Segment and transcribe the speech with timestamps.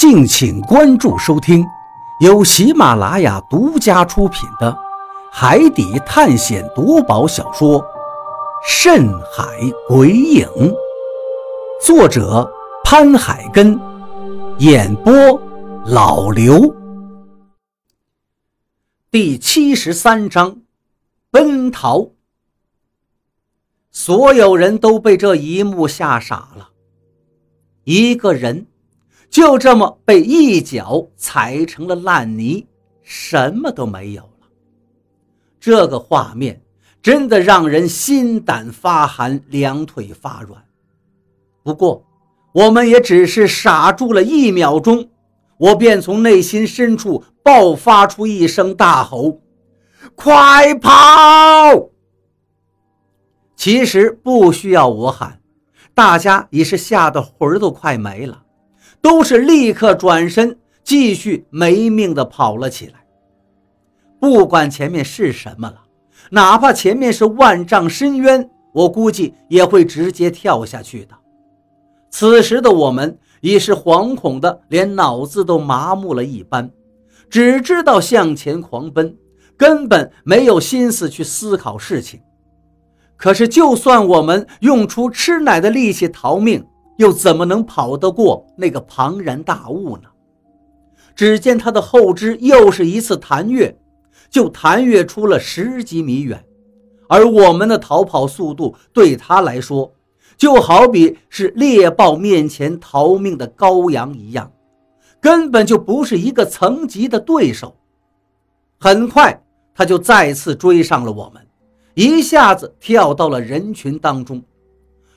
[0.00, 1.62] 敬请关注收听，
[2.20, 4.72] 由喜马拉雅独家出品的
[5.30, 7.78] 《海底探险夺宝小说》
[8.66, 9.44] 《深海
[9.86, 10.48] 鬼影》，
[11.84, 12.50] 作者
[12.82, 13.78] 潘海根，
[14.56, 15.12] 演播
[15.84, 16.74] 老刘。
[19.10, 20.62] 第七十三章，
[21.30, 22.08] 奔逃。
[23.90, 26.70] 所有人都被这一幕吓傻了，
[27.84, 28.66] 一个人。
[29.30, 32.66] 就这么被一脚踩成了烂泥，
[33.02, 34.48] 什么都没有了。
[35.60, 36.60] 这个画面
[37.00, 40.62] 真的让人心胆发寒，两腿发软。
[41.62, 42.04] 不过，
[42.52, 45.08] 我们也只是傻住了一秒钟，
[45.58, 49.40] 我便从内心深处爆发出一声大吼
[50.16, 50.90] ：“快跑！”
[53.54, 55.40] 其实不需要我喊，
[55.94, 58.42] 大家已是吓得魂儿都快没了。
[59.02, 62.94] 都是立刻转身，继续没命的跑了起来。
[64.18, 65.82] 不管前面是什么了，
[66.30, 71.14] 哪怕前面是万丈深渊，我估计也会直接跳下去的。
[72.10, 76.70] 此时的我们已是惶恐的，连脑子都麻木了一般，
[77.30, 79.16] 只知道向前狂奔，
[79.56, 82.20] 根本没有心思去思考事情。
[83.16, 86.66] 可是，就算我们用出吃奶的力气逃命，
[87.00, 90.02] 又怎么能跑得过那个庞然大物呢？
[91.16, 93.74] 只见他的后肢又是一次弹跃，
[94.28, 96.44] 就弹跃出了十几米远，
[97.08, 99.90] 而我们的逃跑速度对他来说，
[100.36, 104.52] 就好比是猎豹面前逃命的羔羊一样，
[105.22, 107.74] 根本就不是一个层级的对手。
[108.78, 109.42] 很快，
[109.74, 111.42] 他就再次追上了我们，
[111.94, 114.42] 一下子跳到了人群当中。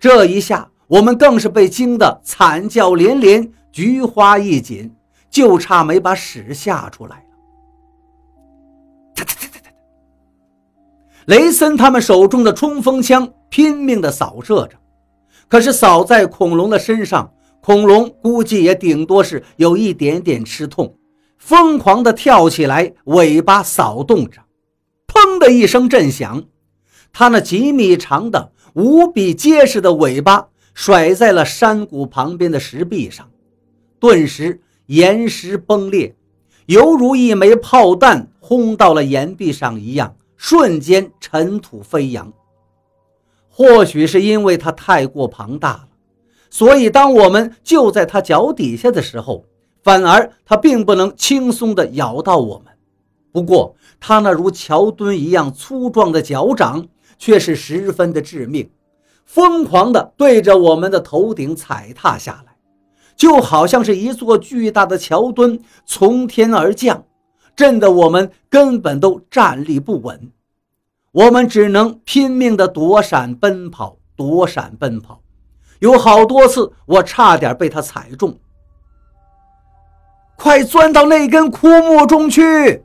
[0.00, 0.70] 这一下。
[0.88, 4.94] 我们更是被惊得惨叫连连，菊花一紧，
[5.28, 7.22] 就差没把屎吓出来了。
[11.26, 14.76] 雷森他们手中的冲锋枪拼命地扫射着，
[15.48, 20.96] 可是扫在恐龙的身上，恐龙估计也顶多是有一点点吃痛，
[21.36, 24.40] 疯狂地跳起来，尾巴扫动着，
[25.08, 26.44] 砰的一声震响，
[27.12, 30.46] 它那几米长的、无比结实的尾巴。
[30.76, 33.30] 甩在了山谷旁边的石壁上，
[33.98, 36.14] 顿时岩石崩裂，
[36.66, 42.30] 犹如一枚炮弹轰到了岩壁上一样，瞬间尘土飞扬。
[43.48, 45.88] 或许是因为它太过庞大了，
[46.50, 49.46] 所以当我们就在它脚底下的时候，
[49.82, 52.66] 反而它并不能轻松地咬到我们。
[53.32, 56.86] 不过，它那如桥墩一样粗壮的脚掌
[57.18, 58.68] 却是十分的致命。
[59.26, 62.56] 疯狂地对着我们的头顶踩踏下来，
[63.16, 67.04] 就好像是一座巨大的桥墩从天而降，
[67.54, 70.30] 震得我们根本都站立不稳。
[71.12, 75.20] 我们只能拼命地躲闪奔跑，躲闪奔跑。
[75.80, 78.38] 有好多次，我差点被他踩中。
[80.36, 82.84] 快钻到那根枯木中去！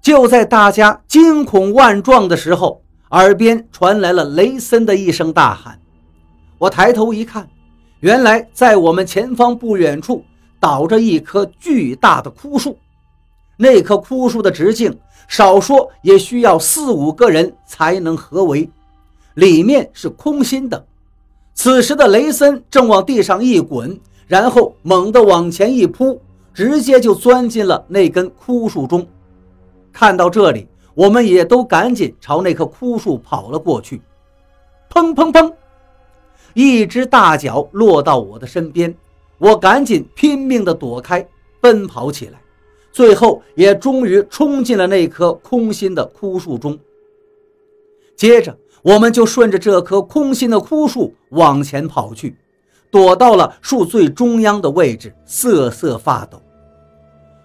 [0.00, 2.82] 就在大家惊恐万状的时候。
[3.10, 5.80] 耳边传来了雷森的一声大喊，
[6.58, 7.48] 我抬头一看，
[8.00, 10.22] 原来在我们前方不远处
[10.60, 12.76] 倒着一棵巨大的枯树。
[13.56, 14.94] 那棵枯树的直径，
[15.26, 18.68] 少说也需要四五个人才能合围，
[19.34, 20.84] 里面是空心的。
[21.54, 26.20] 此时的雷森正往地上一滚，然后猛地往前一扑，
[26.52, 29.06] 直接就钻进了那根枯树中。
[29.94, 30.68] 看到这里。
[30.98, 34.02] 我们也都赶紧朝那棵枯树跑了过去，
[34.90, 35.54] 砰砰砰，
[36.54, 38.92] 一只大脚落到我的身边，
[39.38, 41.24] 我赶紧拼命地躲开，
[41.60, 42.40] 奔跑起来，
[42.90, 46.76] 最后也终于冲进了那棵空心的枯树中。
[48.16, 52.36] 接着，我们就顺着这棵空心的枯树往前跑去，
[52.90, 56.42] 躲到了树最中央的位置，瑟瑟发抖。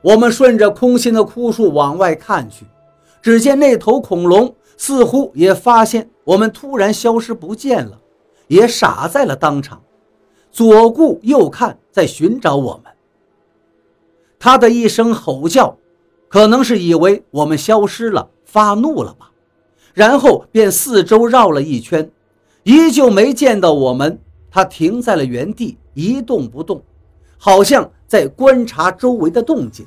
[0.00, 2.64] 我们顺着空心的枯树往外看去。
[3.22, 8.00] 只见那头恐龙似乎也发现我们突然消失不见了，
[8.48, 9.80] 也傻在了当场，
[10.50, 12.92] 左顾右看，在寻找我们。
[14.40, 15.78] 他的一声吼叫，
[16.28, 19.30] 可能是以为我们消失了，发怒了吧，
[19.94, 22.10] 然后便四周绕了一圈，
[22.64, 24.18] 依旧没见到我们。
[24.50, 26.82] 他停在了原地，一动不动，
[27.38, 29.86] 好像在观察周围的动静。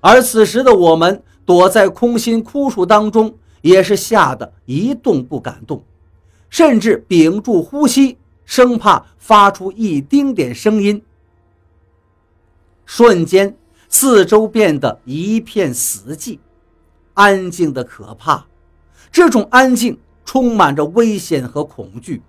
[0.00, 1.20] 而此时的我们。
[1.46, 5.82] 躲在空心枯树当中，也是吓得一动不敢动，
[6.50, 11.00] 甚至屏住呼吸，生怕发出一丁点声音。
[12.84, 13.56] 瞬间，
[13.88, 16.38] 四周变得一片死寂，
[17.14, 18.46] 安静的可怕。
[19.10, 22.22] 这种安静充满着危险和恐惧。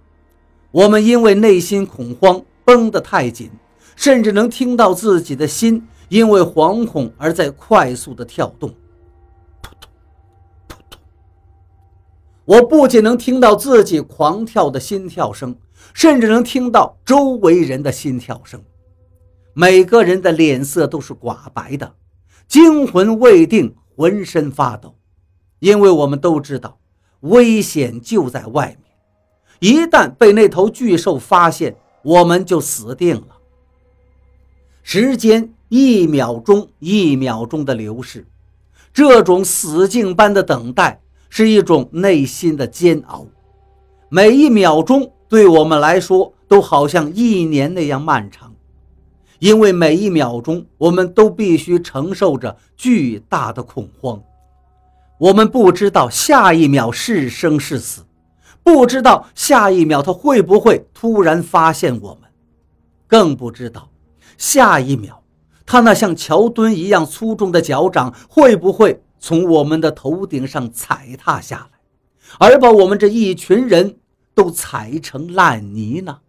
[0.72, 3.50] 我们因为内心恐慌绷得太紧，
[3.96, 8.74] 甚至能听到自己的心因为惶恐而在快速的跳动。
[12.48, 15.54] 我不仅能听到自己狂跳的心跳声，
[15.94, 18.64] 甚至能听到周围人的心跳声。
[19.54, 21.96] 每个人的脸色都是寡白的，
[22.48, 24.96] 惊魂未定，浑身发抖，
[25.60, 26.80] 因为我们都知道
[27.20, 28.78] 危险就在外
[29.60, 33.36] 面，一旦被那头巨兽发现，我们就死定了。
[34.84, 38.26] 时间一秒钟一秒钟的流逝，
[38.94, 43.26] 这种死境般的等待是一种内心的煎熬，
[44.10, 48.54] 每一秒钟对我们来说都好像一年那样漫长。
[49.40, 54.20] 因为每一秒钟，我们都必须承受着巨大的恐慌。
[55.20, 58.04] 我们不知道下一秒是生是死，
[58.64, 62.30] 不知道下一秒他会不会突然发现我们，
[63.08, 63.90] 更不知道
[64.40, 65.22] 下一秒
[65.68, 71.80] 他那像桥墩一样粗重的脚掌会不会从我们的头顶上踩踏下来，
[72.40, 73.98] 而把我们这一群人
[74.34, 76.20] 都踩成烂泥呢？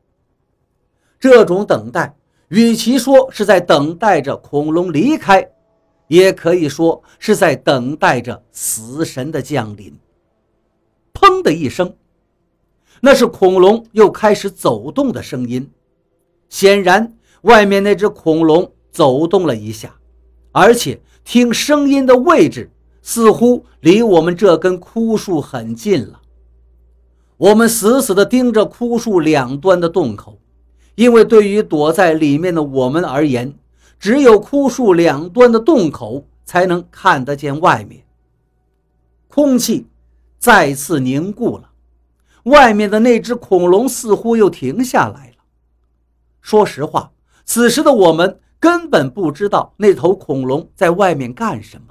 [1.19, 2.15] 这种等待。
[2.49, 5.51] 与其说是在等待着恐龙离开，
[6.07, 9.99] 也可以说是在等待着死神的降临。
[11.13, 11.95] 砰的一声，
[13.03, 15.71] 那是恐龙又开始走动的声音。
[16.49, 19.95] 显然，外面那只恐龙走动了一下，
[20.53, 22.71] 而且听声音的位置
[23.11, 26.21] 似乎离我们这根枯树很近了。
[27.39, 30.39] 我们死死地盯着枯树两端的洞口。
[30.95, 33.55] 因为对于躲在里面的我们而言，
[33.99, 38.05] 只有枯树两端的洞口才能看得见外面。
[39.27, 39.87] 空气
[40.39, 41.71] 再次凝固了，
[42.43, 45.45] 外面的那只恐龙似乎又停下来了。
[46.43, 47.13] 说实话，
[47.47, 51.88] 此时的我们根本不知道那头恐龙在外面干什么，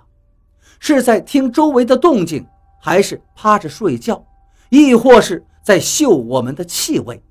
[0.79, 2.45] 是在听周围的动静，
[2.79, 4.23] 还是趴着睡觉，
[4.69, 7.21] 亦或是在嗅我们的气味。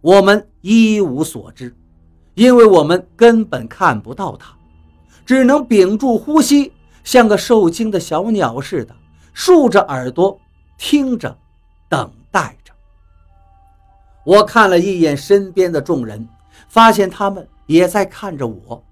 [0.00, 1.74] 我们一无所知，
[2.34, 4.54] 因为我们根本看不到它，
[5.24, 6.72] 只能屏住呼吸，
[7.02, 8.94] 像个受惊的小鸟似的，
[9.32, 10.38] 竖着耳朵
[10.76, 11.36] 听着，
[11.88, 12.72] 等待着。
[14.24, 16.28] 我看了一眼身边的众人，
[16.68, 18.84] 发现他们也在看着我，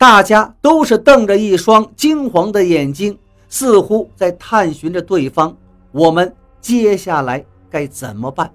[0.00, 3.18] 大家都是瞪着一双惊黄的眼睛，
[3.50, 5.54] 似乎在探寻着对方。
[5.92, 8.50] 我们接下来该怎么办？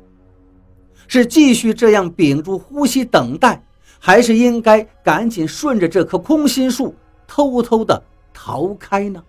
[1.08, 3.64] 是继续这样屏住呼吸等待，
[4.00, 6.96] 还是应该赶紧顺着这棵空心树
[7.28, 8.02] 偷偷的
[8.34, 9.24] 逃开呢？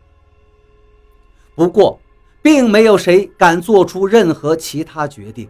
[1.54, 2.00] 不过，
[2.40, 5.46] 并没有谁敢做出任何其他决定，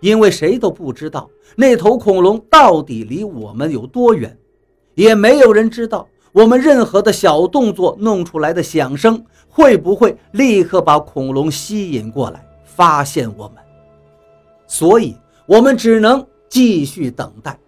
[0.00, 4.36] 因为谁都不知道那头恐龙到底离我们有多远，
[4.94, 13.56] 也没有人知道我们任何的小动作弄出来的响声会不会立刻把恐龙吸引过来，发现我们。
[14.66, 15.16] 所以。
[15.44, 17.58] 我们只能继续等待，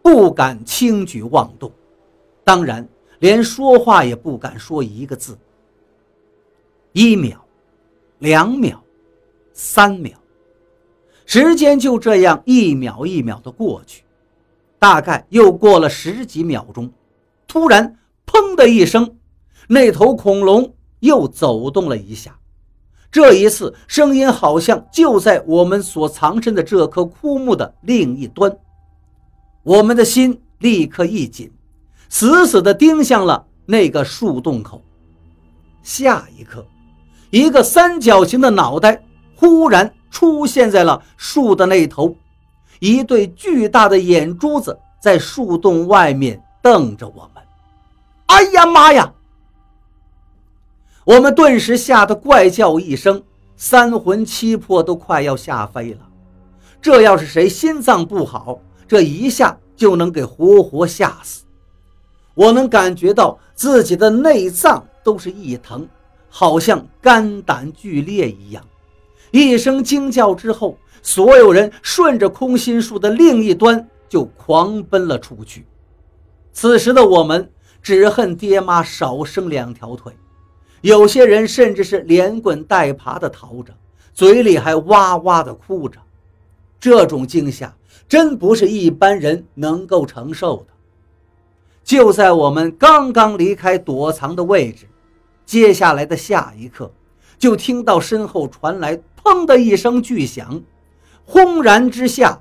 [0.00, 1.70] 不敢轻举妄动，
[2.44, 2.88] 当然
[3.18, 5.36] 连说话也不敢说一个字。
[6.92, 7.44] 一秒，
[8.20, 8.80] 两秒，
[9.52, 10.16] 三秒，
[11.26, 14.03] 时间就这样一秒一秒的过去，
[14.84, 16.92] 大概又过了十几秒钟，
[17.48, 17.96] 突然
[18.30, 19.16] “砰”的一声，
[19.66, 22.38] 那头恐龙又走动了一下。
[23.10, 28.54] 这一次，声音好像就在我们所藏身的这棵枯木的另一端。
[29.62, 31.50] 我们的心立刻一紧，
[32.10, 34.82] 死死地盯向了那个树洞口。
[35.82, 36.62] 下一刻，
[37.30, 39.02] 一个三角形的脑袋
[39.34, 42.14] 忽然出现在了树的那头，
[42.84, 47.42] 一对巨大的眼珠子在树洞外面瞪着我们。
[48.26, 49.10] 哎呀妈呀！
[51.06, 53.22] 我们顿时吓得怪叫一声，
[53.56, 56.00] 三魂七魄都快要吓飞了。
[56.82, 61.44] 这要是谁心脏不好，这一下就能给活活吓死。
[62.34, 65.88] 我能感觉到自己的内脏都是一疼，
[66.28, 68.62] 好像肝胆俱裂一样。
[69.34, 75.66] 一声惊叫之后，所有人顺着空心树的另一端就狂奔了出去。
[76.52, 77.50] 此时的我们
[77.82, 80.12] 只恨爹妈少生两条腿。
[80.82, 83.74] 有些人甚至是连滚带爬地逃着，
[84.12, 85.98] 嘴里还哇哇地哭着。
[86.78, 87.74] 这种惊吓
[88.08, 90.66] 真不是一般人能够承受的。
[91.82, 94.86] 就在我们刚刚离开躲藏的位置，
[95.44, 96.88] 接下来的下一刻，
[97.44, 100.62] 就听到身后传来“砰”的一声巨响，
[101.26, 102.40] 轰然之下，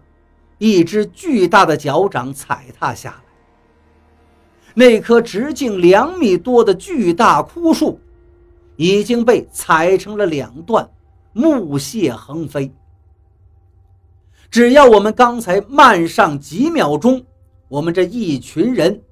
[0.59, 3.23] 一只巨大的脚掌踩踏下来。
[4.73, 7.99] 那棵直径两米多的巨大枯树，
[8.77, 10.89] 已经被踩成了两段，
[11.33, 12.71] 木屑横飞。
[14.49, 17.21] 只要我们刚才慢上几秒钟，
[17.67, 19.03] 我们这一群人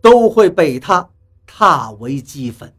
[0.00, 1.10] 都会被他
[1.44, 2.72] 踏为齑粉。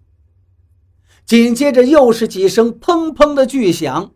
[1.26, 4.12] 紧接着又是几声砰砰的巨响，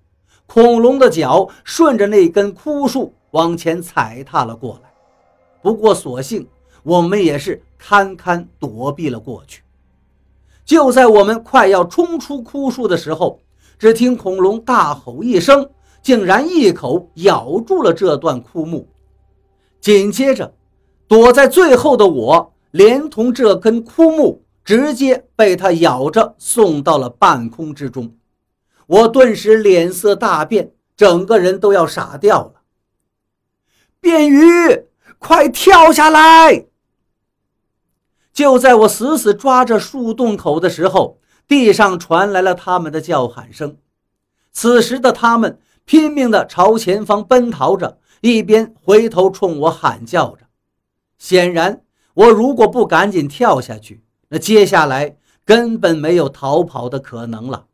[0.45, 4.91] 恐龙的脚顺着那根枯树往前踩踏了过来。
[5.61, 6.47] 不过所幸。
[6.83, 9.61] 我们也是堪堪躲避了过去。
[10.63, 13.41] 就在我们快要冲出枯树的时候，
[13.77, 15.69] 只听恐龙大吼一声，
[16.01, 18.87] 竟然一口咬住了这段枯木。
[19.81, 20.53] 紧接着，
[21.09, 28.17] 躲在最后的我，连同这根枯木，直接被它咬着送到了半空之中。
[28.85, 32.55] 我顿时脸色大变，整个人都要傻掉了。
[34.01, 34.43] 便鱼，
[35.19, 36.65] 快跳下来！
[38.33, 43.77] 就在我死死抓着树洞口的时候，地上传来了他们的叫喊声。
[44.51, 50.45] 此时的他们拼命地朝前方奔逃着，一边回头冲我喊叫着。
[51.17, 51.83] 显然，
[52.13, 57.65] 我如果不赶紧跳下去，那接下来根本没有逃跑的可能了。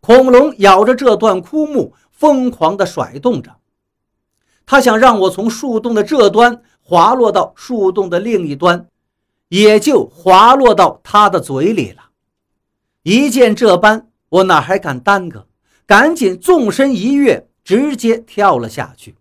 [0.00, 3.56] 恐龙咬着这段枯木，疯狂地甩动着，
[4.66, 6.62] 它想让我从树洞的这端。
[6.84, 8.88] 滑落到树洞的另一端，
[9.48, 12.10] 也就滑落到他的嘴里了。
[13.04, 15.46] 一见这般，我哪还敢耽搁，
[15.86, 19.14] 赶紧纵身一跃，直接跳了下去。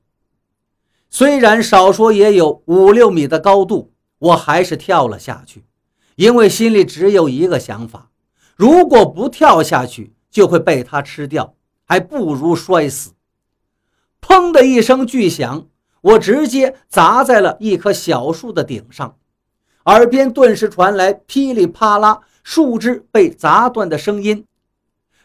[1.12, 3.91] 虽然少说也有五六米的高度，
[4.22, 5.66] 我还是跳了下去，
[6.16, 8.10] 因为心里只有一个想法：
[8.56, 13.12] 如果不跳下去，就会被他吃掉，还不如摔死。
[14.22, 15.68] 砰的一声巨响。
[16.02, 19.18] 我直接砸在了一棵小树的顶上，
[19.86, 24.48] 耳边顿时传来噼里啪啦树枝被砸断的声音，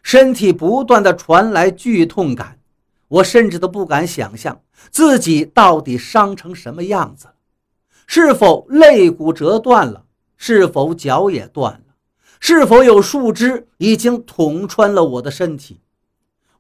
[0.02, 2.58] 身体不断的传来剧痛感，
[3.08, 4.60] 我甚至都不敢想象
[4.90, 7.28] 自己到底伤成什么样子，
[8.06, 10.04] 是否肋骨折断了，
[10.36, 11.94] 是否脚也断了，
[12.40, 15.80] 是否有树枝已经捅穿了我的身体？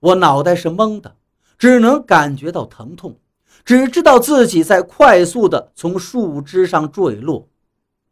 [0.00, 1.16] 我脑袋是懵的，
[1.56, 3.16] 只能感觉到疼痛。
[3.64, 7.48] 只知道自己在快速的从树枝上坠落，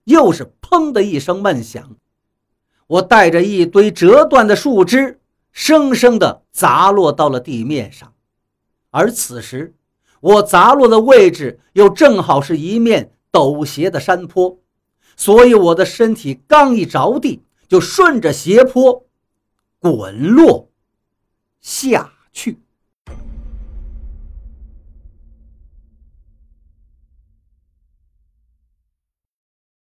[0.05, 1.97] 又是“砰”的一声闷响，
[2.89, 5.21] 我带着一堆折断的树枝，
[5.53, 8.13] 生生的砸落到了地面上。
[8.91, 9.77] 而此时，
[10.21, 14.61] 我砸落的位置又正好是一面陡斜的山坡，
[15.17, 19.07] 所以我的身体刚一着地，就顺着斜坡
[19.81, 20.71] 滚落
[21.61, 22.64] 下去。